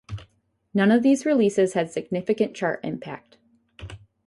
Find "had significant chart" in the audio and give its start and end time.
1.73-2.79